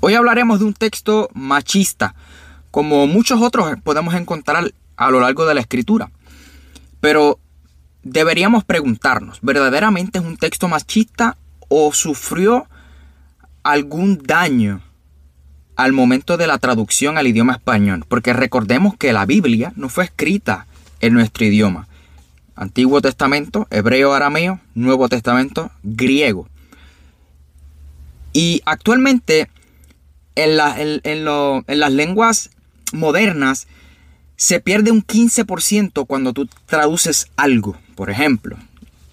[0.00, 2.14] Hoy hablaremos de un texto machista,
[2.70, 6.10] como muchos otros podemos encontrar a lo largo de la escritura.
[7.00, 7.40] Pero
[8.04, 11.36] deberíamos preguntarnos, ¿verdaderamente es un texto machista
[11.68, 12.68] o sufrió
[13.64, 14.82] algún daño
[15.74, 18.04] al momento de la traducción al idioma español?
[18.08, 20.68] Porque recordemos que la Biblia no fue escrita
[21.00, 21.88] en nuestro idioma.
[22.54, 26.48] Antiguo Testamento, hebreo, arameo, Nuevo Testamento, griego.
[28.32, 29.48] Y actualmente
[30.38, 32.50] en, en las lenguas
[32.92, 33.66] modernas
[34.36, 37.76] se pierde un 15% cuando tú traduces algo.
[37.96, 38.56] Por ejemplo,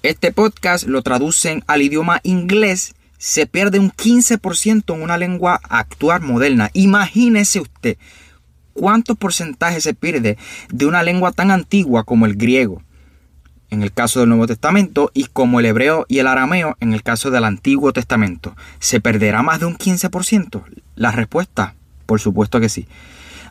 [0.03, 6.21] este podcast lo traducen al idioma inglés, se pierde un 15% en una lengua actual
[6.21, 6.69] moderna.
[6.73, 7.97] Imagínese usted
[8.73, 10.37] cuánto porcentaje se pierde
[10.69, 12.83] de una lengua tan antigua como el griego
[13.69, 17.03] en el caso del Nuevo Testamento y como el hebreo y el arameo en el
[17.03, 18.55] caso del Antiguo Testamento.
[18.79, 20.63] ¿Se perderá más de un 15%?
[20.95, 22.87] La respuesta, por supuesto que sí.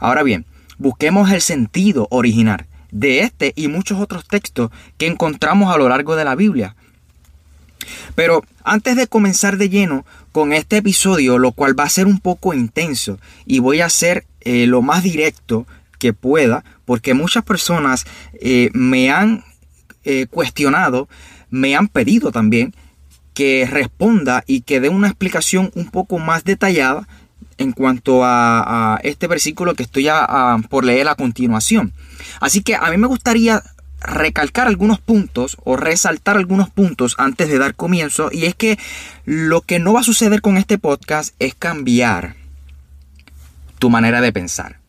[0.01, 0.47] Ahora bien,
[0.79, 6.17] busquemos el sentido original de este y muchos otros textos que encontramos a lo largo
[6.17, 6.77] de la Biblia.
[8.15, 12.21] Pero antes de comenzar de lleno con este episodio, lo cual va a ser un
[12.21, 15.67] poco intenso y voy a ser eh, lo más directo
[15.99, 18.05] que pueda, porque muchas personas
[18.41, 19.45] eh, me han
[20.05, 21.09] eh, cuestionado,
[21.51, 22.75] me han pedido también
[23.35, 27.07] que responda y que dé una explicación un poco más detallada
[27.59, 30.09] en cuanto a, este versículo que estoy
[30.69, 31.93] por leer a continuación.
[32.41, 33.63] Así que a mí me gustaría
[34.01, 38.79] recalcar algunos puntos o resaltar algunos puntos antes de dar comienzo y es que
[39.25, 42.37] lo que no va a suceder con este podcast es cambiar
[43.79, 44.84] tu manera de pensar.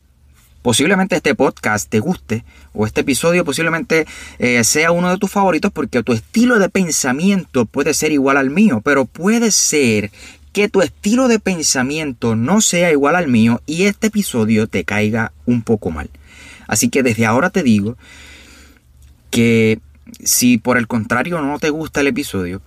[0.66, 2.44] Posiblemente este podcast te guste
[2.74, 4.08] o este episodio posiblemente
[4.40, 8.50] eh, sea uno de tus favoritos porque tu estilo de pensamiento puede ser igual al
[8.50, 10.10] mío, pero puede ser
[10.54, 15.34] que tu estilo de pensamiento no sea igual al mío y este episodio te caiga
[15.46, 16.10] un poco mal.
[16.66, 17.96] Así que desde ahora te digo
[19.30, 19.78] que
[20.24, 22.64] si por el contrario no te gusta el episodio,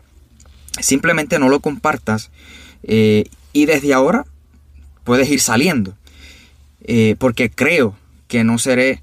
[0.79, 2.31] simplemente no lo compartas
[2.85, 4.25] eh, y desde ahora
[5.03, 5.97] puedes ir saliendo.
[6.91, 7.95] Eh, porque creo
[8.29, 9.03] que no seré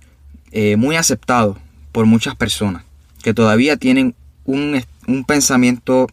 [0.51, 1.55] eh, muy aceptado
[1.91, 2.83] por muchas personas
[3.21, 6.07] que todavía tienen un, un pensamiento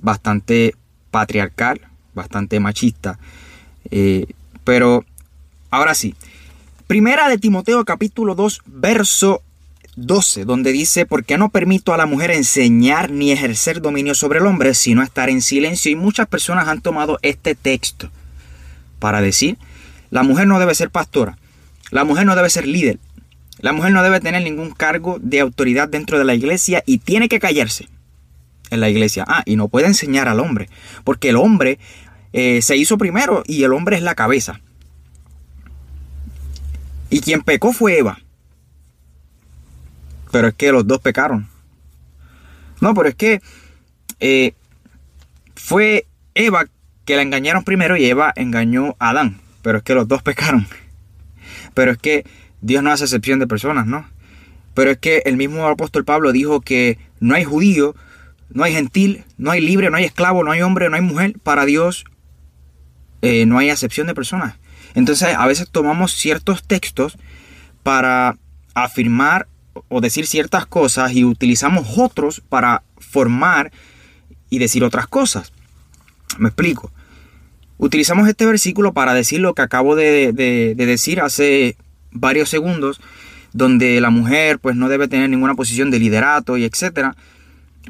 [0.00, 0.74] bastante
[1.10, 1.82] patriarcal,
[2.14, 3.18] bastante machista.
[3.90, 4.24] Eh,
[4.64, 5.04] pero
[5.68, 6.14] ahora sí,
[6.86, 9.42] primera de Timoteo capítulo 2, verso
[9.96, 14.46] 12, donde dice, porque no permito a la mujer enseñar ni ejercer dominio sobre el
[14.46, 15.92] hombre, sino estar en silencio.
[15.92, 18.08] Y muchas personas han tomado este texto
[18.98, 19.58] para decir,
[20.12, 21.38] la mujer no debe ser pastora,
[21.90, 22.98] la mujer no debe ser líder,
[23.60, 27.30] la mujer no debe tener ningún cargo de autoridad dentro de la iglesia y tiene
[27.30, 27.88] que callarse
[28.68, 29.24] en la iglesia.
[29.26, 30.68] Ah, y no puede enseñar al hombre,
[31.02, 31.78] porque el hombre
[32.34, 34.60] eh, se hizo primero y el hombre es la cabeza.
[37.08, 38.18] Y quien pecó fue Eva.
[40.30, 41.48] Pero es que los dos pecaron.
[42.82, 43.40] No, pero es que
[44.20, 44.52] eh,
[45.56, 46.66] fue Eva
[47.06, 49.40] que la engañaron primero y Eva engañó a Adán.
[49.62, 50.66] Pero es que los dos pecaron.
[51.74, 52.24] Pero es que
[52.60, 54.06] Dios no hace excepción de personas, ¿no?
[54.74, 57.94] Pero es que el mismo apóstol Pablo dijo que no hay judío,
[58.50, 61.38] no hay gentil, no hay libre, no hay esclavo, no hay hombre, no hay mujer.
[61.42, 62.04] Para Dios
[63.22, 64.56] eh, no hay acepción de personas.
[64.94, 67.16] Entonces a veces tomamos ciertos textos
[67.82, 68.38] para
[68.74, 69.48] afirmar
[69.88, 73.72] o decir ciertas cosas y utilizamos otros para formar
[74.50, 75.52] y decir otras cosas.
[76.38, 76.90] Me explico.
[77.78, 80.32] Utilizamos este versículo para decir lo que acabo de,
[80.76, 81.76] decir hace
[82.10, 83.00] varios segundos,
[83.52, 87.16] donde la mujer pues no debe tener ninguna posición de liderato y etcétera.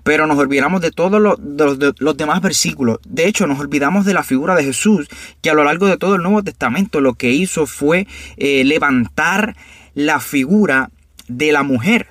[0.05, 2.99] Pero nos olvidamos de todos los, demás versículos.
[3.07, 5.09] De hecho, nos olvidamos de la figura de Jesús,
[5.43, 8.07] que a lo largo de todo el Nuevo Testamento lo que hizo fue
[8.39, 9.55] eh, levantar
[9.95, 10.91] la figura
[11.29, 12.09] de la mujer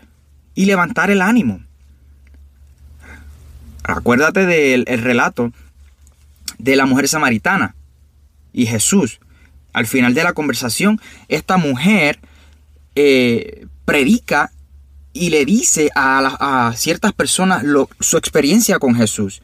[0.54, 1.62] y levantar el ánimo.
[3.84, 5.52] Acuérdate del relato
[6.64, 7.76] de la mujer samaritana
[8.54, 9.20] y Jesús.
[9.74, 12.20] Al final de la conversación, esta mujer
[12.96, 14.52] eh, predica
[15.14, 17.64] y le dice a, ciertas personas
[18.00, 19.42] su experiencia con Jesús.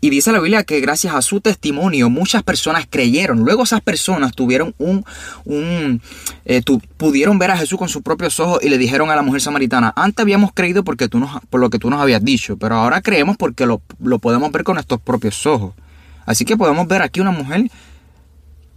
[0.00, 3.40] Y dice la Biblia que gracias a su testimonio muchas personas creyeron.
[3.40, 5.04] Luego esas personas tuvieron un,
[5.44, 6.00] un
[6.44, 6.62] eh,
[6.96, 9.92] pudieron ver a Jesús con sus propios ojos y le dijeron a la mujer samaritana,
[9.96, 13.02] antes habíamos creído porque tú nos, por lo que tú nos habías dicho, pero ahora
[13.02, 15.74] creemos porque lo, lo podemos ver con nuestros propios ojos.
[16.28, 17.70] Así que podemos ver aquí una mujer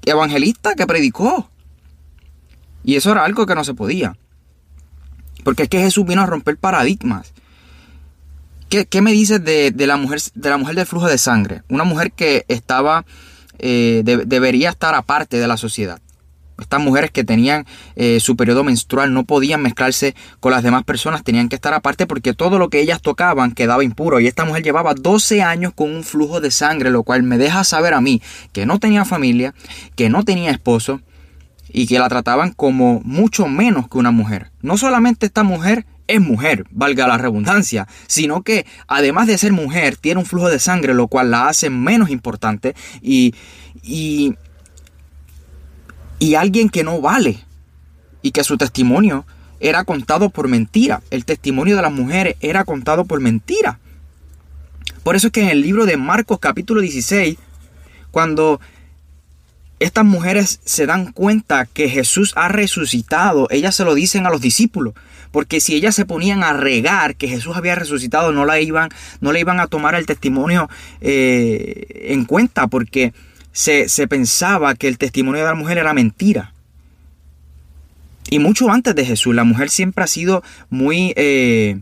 [0.06, 1.50] evangelista que predicó.
[2.86, 4.16] Y eso era algo que no se podía.
[5.44, 7.34] Porque es que Jesús vino a romper paradigmas.
[8.70, 11.64] ¿Qué, me dices de, la mujer, de la mujer del flujo de sangre?
[11.68, 13.04] Una mujer que estaba,
[13.60, 16.00] eh, debería estar aparte de la sociedad.
[16.62, 17.66] Estas mujeres que tenían
[17.96, 22.08] eh, su periodo menstrual no podían mezclarse con las demás personas, tenían que estar aparte
[22.08, 24.20] porque todo lo que ellas tocaban quedaba impuro.
[24.20, 27.64] Y esta mujer llevaba 12 años con un flujo de sangre, lo cual me deja
[27.64, 28.22] saber a mí
[28.54, 29.54] que no tenía familia,
[29.96, 31.02] que no tenía esposo
[31.74, 34.52] y que la trataban como mucho menos que una mujer.
[34.62, 39.96] No solamente esta mujer es mujer, valga la redundancia, sino que además de ser mujer,
[39.96, 43.34] tiene un flujo de sangre, lo cual la hace menos importante y,
[43.82, 44.36] y,
[46.22, 47.40] y alguien que no vale
[48.22, 49.26] y que su testimonio
[49.60, 51.02] era contado por mentira.
[51.10, 53.80] El testimonio de las mujeres era contado por mentira.
[55.02, 57.40] Por eso es que en el libro de Marcos capítulo 16,
[58.12, 58.62] cuando
[59.80, 64.42] estas mujeres se dan cuenta que Jesús ha resucitado, ellas se lo dicen a los
[64.42, 64.94] discípulos,
[65.32, 68.90] porque si ellas se ponían a regar que Jesús había resucitado, no, la iban,
[69.22, 70.70] no le iban a tomar el testimonio
[71.02, 73.12] eh, en cuenta, porque
[73.52, 76.54] se, pensaba que el testimonio de la mujer era mentira.
[78.30, 81.80] Y mucho antes de Jesús, la mujer siempre ha sido muy eh,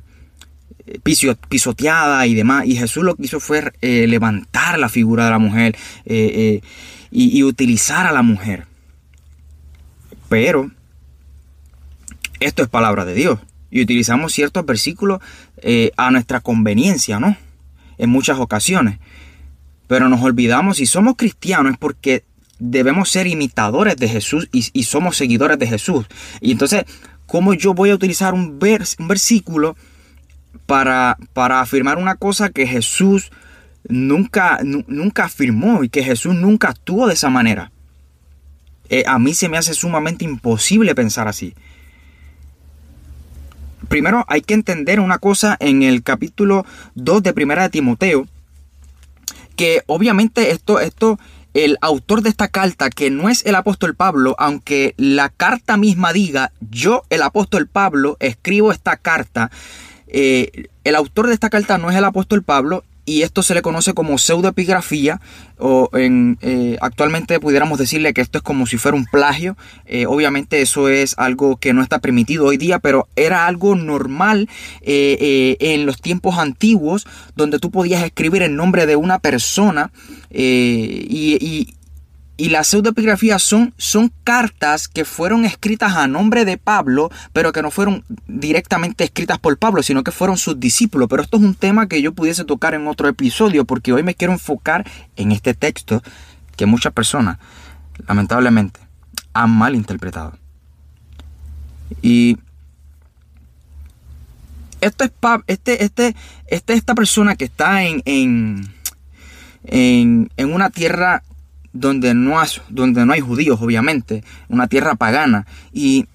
[1.04, 5.40] pisoteada y demás, y Jesús lo que hizo fue eh, levantar la figura de la
[5.40, 5.78] mujer
[7.12, 8.66] y, utilizar a la mujer.
[10.28, 10.72] Pero
[12.40, 13.40] esto es palabra de Dios.
[13.72, 15.20] Y utilizamos ciertos versículos
[15.58, 17.38] eh, a nuestra conveniencia, ¿no?
[17.98, 18.98] En muchas ocasiones.
[19.90, 22.24] Pero nos olvidamos, si somos cristianos, es porque
[22.60, 26.06] debemos ser imitadores de Jesús y, somos seguidores de Jesús.
[26.42, 26.86] Y entonces,
[27.26, 29.76] ¿cómo yo voy a utilizar un, versículo
[30.68, 33.32] para, para afirmar una cosa que Jesús
[33.88, 37.72] nunca, nunca afirmó y que Jesús nunca actuó de esa manera.
[38.90, 41.56] Eh, a mí se me hace sumamente imposible pensar así.
[43.88, 46.64] Primero hay que entender una cosa en el capítulo
[46.94, 48.28] 2 de Primera de Timoteo,
[49.60, 51.20] que obviamente esto, esto,
[51.54, 56.14] el autor de esta carta, que no es el apóstol Pablo, aunque la carta misma
[56.14, 59.52] diga, yo, el apóstol Pablo, escribo esta carta,
[60.08, 63.64] eh, el autor de esta carta no es el apóstol Pablo, y esto se le
[63.64, 65.20] conoce como pseudoepigrafía
[65.58, 69.58] o en, eh, actualmente pudiéramos decirle que esto es como si fuera un plagio.
[69.88, 74.48] Eh, obviamente eso es algo que no está permitido hoy día, pero era algo normal
[74.82, 79.92] eh, en los tiempos antiguos donde tú podías escribir el nombre de una persona
[80.30, 81.74] y, y
[82.48, 87.70] las pseudoepigrafías son, son cartas que fueron escritas a nombre de Pablo, pero que no
[87.70, 91.10] fueron directamente escritas por Pablo, sino que fueron sus discípulos.
[91.10, 94.16] Pero esto es un tema que yo pudiese tocar en otro episodio, porque hoy me
[94.16, 96.02] quiero enfocar en este texto
[96.56, 97.40] que muchas personas,
[98.08, 98.80] lamentablemente,
[99.34, 100.38] han malinterpretado.
[102.02, 102.38] Y
[104.80, 105.12] esto es
[105.48, 106.16] este, este,
[106.48, 108.72] este, esta persona que está en, en,
[110.38, 111.24] en una tierra
[111.74, 115.46] donde no, donde no hay judíos, obviamente, una tierra pagana.
[115.74, 116.06] Y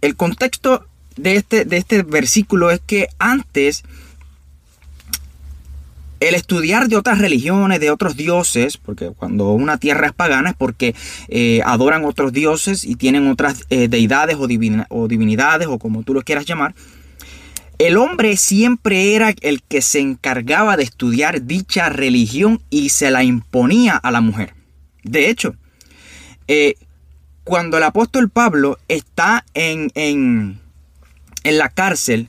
[0.00, 0.86] el contexto
[1.16, 3.84] de este, de este versículo es que antes
[6.28, 10.56] el estudiar de otras religiones, de otros dioses, porque cuando una tierra es pagana es
[10.56, 10.94] porque
[11.28, 14.46] eh, adoran otros dioses y tienen otras eh, deidades o,
[14.90, 16.74] o divinidades o como tú lo quieras llamar,
[17.78, 23.24] el hombre siempre era el que se encargaba de estudiar dicha religión y se la
[23.24, 24.54] imponía a la mujer.
[25.02, 25.56] De hecho,
[26.48, 26.74] eh,
[27.44, 30.60] cuando el apóstol Pablo está en, en,
[31.44, 32.28] la cárcel,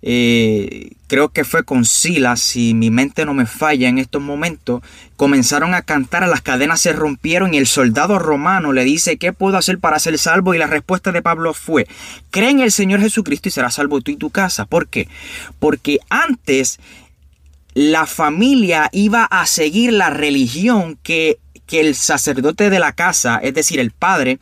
[0.00, 4.82] eh, creo que fue con Silas, si mi mente no me falla en estos momentos,
[5.16, 9.58] comenzaron a cantar, las cadenas se rompieron y el soldado romano le dice, ¿qué puedo
[9.58, 10.54] hacer para ser salvo?
[10.54, 11.86] Y la respuesta de Pablo fue,
[12.30, 14.64] cree en el Señor Jesucristo y serás salvo tú y tu casa.
[14.64, 15.08] ¿Por qué?
[15.58, 16.80] Porque antes
[17.74, 23.54] la familia iba a seguir la religión que que el sacerdote de la casa, es
[23.54, 24.38] decir, el padre,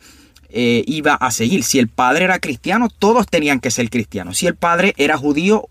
[0.49, 1.63] eh, iba a seguir.
[1.63, 4.37] Si el padre era cristiano, todos tenían que ser cristianos.
[4.37, 5.67] Si el padre era judío,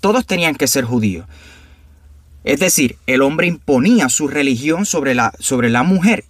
[0.00, 1.26] todos tenían que ser judíos.
[2.44, 6.24] Es decir, el hombre imponía su religión sobre la, sobre la mujer.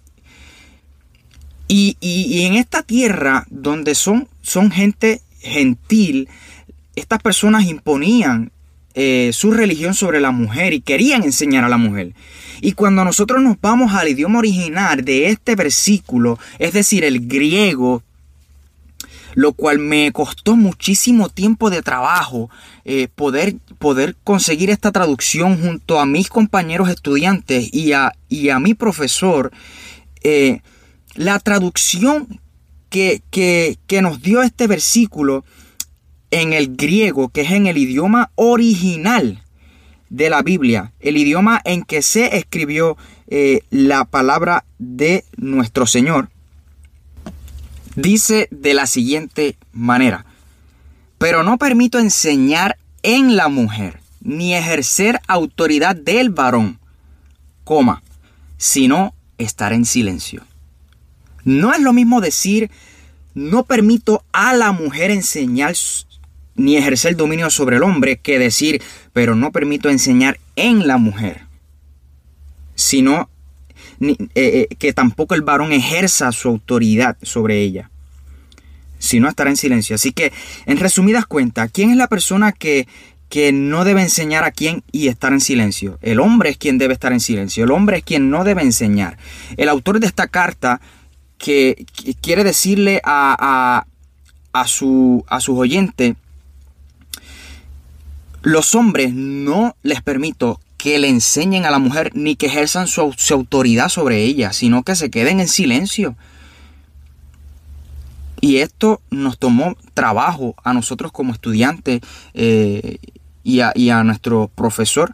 [1.67, 1.97] Y,
[2.45, 6.27] en esta tierra donde son, son gente gentil,
[6.95, 8.51] estas personas imponían
[8.95, 12.13] eh, su religión sobre la mujer y querían enseñar a la mujer.
[12.61, 18.03] Y cuando nosotros nos vamos al idioma original de este versículo, es decir, el griego,
[19.35, 22.49] lo cual me costó muchísimo tiempo de trabajo
[22.85, 28.59] eh, poder, poder conseguir esta traducción junto a mis compañeros estudiantes y a, y a
[28.59, 29.51] mi profesor.
[30.23, 30.61] Eh,
[31.15, 32.39] la traducción
[32.89, 35.45] que, que, que nos dio este versículo
[36.31, 39.43] en el griego, que es en el idioma original
[40.09, 42.97] de la Biblia, el idioma en que se escribió
[43.27, 46.29] eh, la palabra de nuestro Señor,
[47.95, 50.25] dice de la siguiente manera,
[51.17, 56.79] pero no permito enseñar en la mujer, ni ejercer autoridad del varón,
[57.63, 58.03] coma,
[58.57, 60.43] sino estar en silencio.
[61.43, 62.69] No es lo mismo decir,
[63.33, 65.75] no permito a la mujer enseñar
[66.59, 68.81] ni ejercer dominio sobre el hombre que decir,
[69.13, 71.43] pero no permito enseñar en la mujer,
[72.75, 73.29] sino
[74.01, 77.89] eh, eh, que tampoco el varón ejerza su autoridad sobre ella,
[78.97, 79.95] sino estar en silencio.
[79.95, 80.31] Así que,
[80.65, 82.87] en resumidas cuentas, ¿quién es la persona que,
[83.29, 85.97] que no debe enseñar a quién y estar en silencio?
[86.01, 89.17] El hombre es quien debe estar en silencio, el hombre es quien no debe enseñar.
[89.55, 90.81] El autor de esta carta
[91.37, 91.85] que,
[92.21, 93.85] quiere decirle a,
[94.51, 96.15] a, su, a sus oyentes,
[98.41, 103.13] los hombres no les permito que le enseñen a la mujer ni que ejerzan su,
[103.31, 106.15] autoridad sobre ella, sino que se queden en silencio.
[108.41, 111.99] Y esto nos tomó trabajo a nosotros como estudiantes
[112.33, 112.97] eh,
[113.43, 115.13] y, a, y a nuestro profesor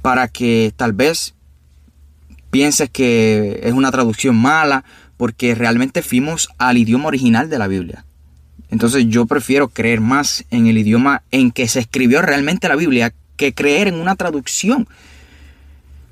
[0.00, 1.34] para que tal vez
[2.50, 4.84] pienses que es una traducción mala,
[5.16, 8.04] porque realmente fuimos al idioma original de la Biblia.
[8.70, 13.12] Entonces yo prefiero creer más en el idioma en que se escribió realmente la Biblia
[13.36, 14.88] que creer en una traducción.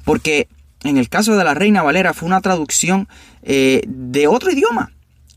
[0.05, 0.49] Porque
[0.85, 3.09] en el caso de la Reina Valera fue una traducción
[3.43, 4.93] eh, de otro idioma.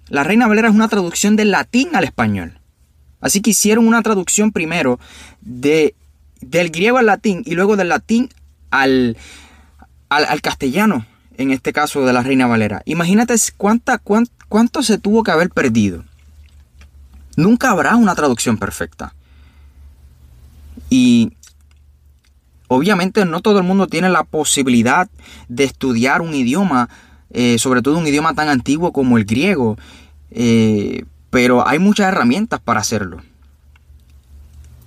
[0.09, 2.59] La Reina Valera es una traducción del latín al español.
[3.21, 4.99] Así que hicieron una traducción primero
[5.41, 5.95] de,
[6.41, 8.29] del griego al latín y luego del latín
[8.69, 9.17] al,
[10.09, 11.07] al, castellano,
[11.37, 12.83] en este caso de la Reina Valera.
[12.85, 13.99] Imagínate cuánta,
[14.47, 16.03] cuánto se tuvo que haber perdido
[17.35, 19.13] Nunca habrá una traducción perfecta.
[20.89, 21.33] Y
[22.67, 25.09] obviamente no todo el mundo tiene la posibilidad
[25.47, 26.89] de estudiar un idioma,
[27.31, 29.77] eh, sobre todo un idioma tan antiguo como el griego,
[30.31, 33.21] eh, pero hay muchas herramientas para hacerlo.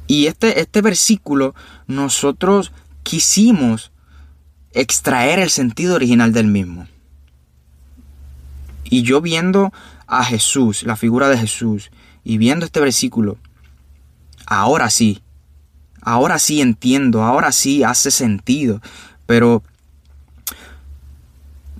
[0.06, 1.54] Y este, este versículo
[1.86, 3.92] nosotros quisimos
[4.72, 6.86] extraer el sentido original del mismo.
[8.84, 9.72] Y yo viendo
[10.06, 11.90] a Jesús, la figura de Jesús,
[12.28, 13.38] y viendo este versículo,
[14.44, 15.22] ahora sí,
[16.02, 18.82] ahora sí entiendo, ahora sí hace sentido.
[19.24, 19.62] Pero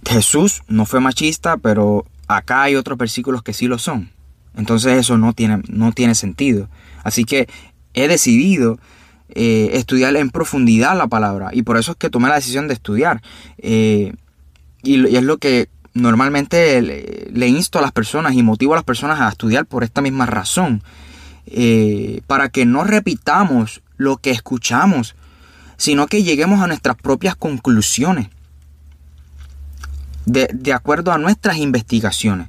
[0.07, 4.11] Jesús no fue machista, pero acá hay otros versículos que sí lo son.
[4.57, 6.71] Entonces eso no tiene, no tiene sentido.
[7.05, 7.47] Así que
[7.93, 8.79] he decidido
[9.29, 11.51] eh, estudiar en profundidad la palabra.
[11.53, 13.21] Y por eso es que tomé la decisión de estudiar.
[13.59, 14.15] Eh,
[14.83, 19.21] y, es lo que normalmente le, insto a las personas y motivo a las personas
[19.21, 20.83] a estudiar por esta misma razón.
[21.47, 25.15] Eh, para que no repitamos lo que escuchamos,
[25.77, 28.29] sino que lleguemos a nuestras propias conclusiones.
[30.27, 32.49] De, acuerdo a nuestras investigaciones.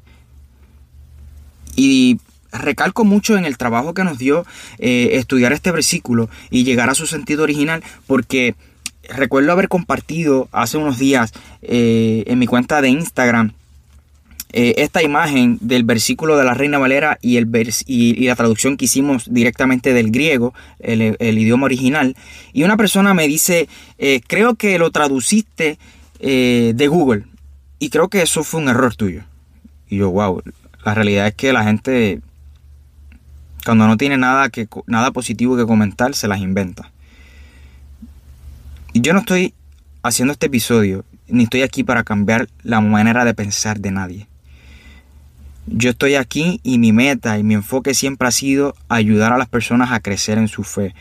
[1.77, 2.19] Y
[2.51, 4.45] recalco mucho en el trabajo que nos dio
[4.79, 8.55] eh, estudiar este versículo y llegar a su sentido original, porque
[9.09, 13.53] recuerdo haber compartido hace unos días eh, en mi cuenta de Instagram
[14.51, 17.39] eh, esta imagen del versículo de la Reina Valera y,
[18.25, 22.15] la traducción que hicimos directamente del griego, el, idioma original.
[22.51, 25.77] Y una persona me dice, eh, creo que lo traduciste
[26.19, 27.25] de Google.
[27.77, 29.23] Y creo que eso fue un error tuyo.
[29.87, 30.41] Y yo, wow,
[30.83, 32.19] la realidad es que la gente,
[33.63, 36.91] cuando no tiene nada, que, nada positivo que comentar, se las inventa.
[38.93, 39.53] Yo no estoy
[40.01, 44.27] haciendo este episodio, ni estoy aquí para cambiar la manera de pensar de nadie.
[45.67, 49.47] Yo estoy aquí y mi meta y mi enfoque siempre ha sido ayudar a las
[49.47, 50.95] personas a crecer en su fe.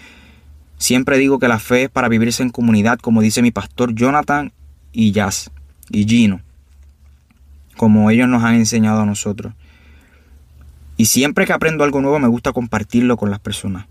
[0.76, 4.52] Siempre digo que la fe es para vivirse en comunidad, como dice mi pastor Jonathan
[4.92, 5.50] y Jazz
[5.88, 6.42] y Gino,
[7.78, 9.54] como ellos nos han enseñado a nosotros.
[10.99, 13.87] Y siempre que aprendo algo nuevo me gusta compartirlo con las personas.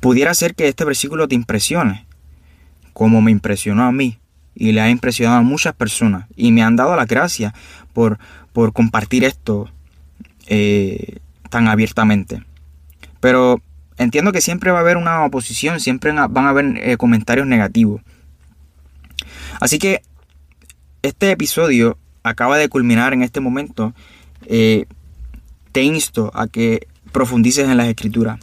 [0.00, 2.05] Pudiera ser que este versículo te impresione,
[2.96, 4.18] como me impresionó a mí
[4.54, 7.52] y le ha impresionado a muchas personas y me han dado la gracia
[7.92, 8.18] por,
[8.54, 9.68] por compartir esto
[10.46, 11.18] eh,
[11.50, 12.42] tan abiertamente.
[13.20, 13.60] Pero
[13.98, 18.00] entiendo que siempre va a haber una oposición, siempre van a haber eh, comentarios negativos.
[19.60, 20.00] Así que
[21.02, 23.92] este episodio acaba de culminar en este momento.
[24.46, 24.86] Eh,
[25.72, 28.40] te insto a que profundices en las escrituras.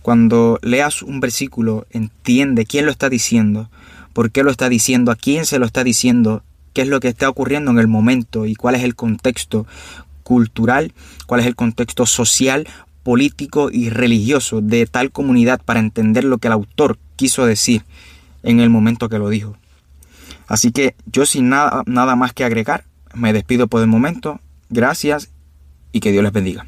[0.00, 3.68] Cuando leas un versículo, entiende quién lo está diciendo,
[4.16, 6.42] por qué lo está diciendo, a quién se lo está diciendo,
[6.72, 9.66] qué es lo que está ocurriendo en el momento y cuál es el contexto
[10.22, 10.94] cultural,
[11.26, 12.66] cuál es el contexto social,
[13.02, 17.84] político y religioso de tal comunidad para entender lo que el autor quiso decir
[18.42, 19.58] en el momento que lo dijo.
[20.46, 24.40] Así que yo sin nada, nada más que agregar, me despido por el momento.
[24.70, 25.28] Gracias
[25.92, 26.64] y que Dios les bendiga.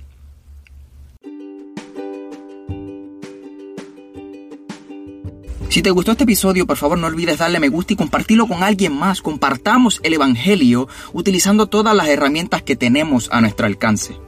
[5.78, 8.64] Si te gustó este episodio, por favor no olvides darle me gusta y compartirlo con
[8.64, 9.22] alguien más.
[9.22, 14.18] Compartamos el Evangelio utilizando todas las herramientas que tenemos a nuestro alcance.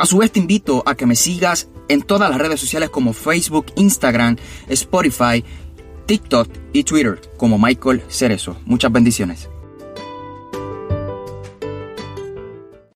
[0.00, 3.12] A su vez te invito a que me sigas en todas las redes sociales como
[3.12, 4.36] Facebook, Instagram,
[4.66, 5.44] Spotify,
[6.06, 8.56] TikTok y Twitter como Michael Cerezo.
[8.66, 9.48] Muchas bendiciones.